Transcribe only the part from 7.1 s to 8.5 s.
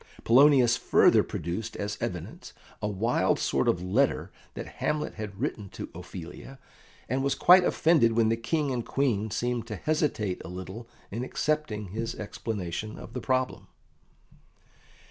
was quite offended when the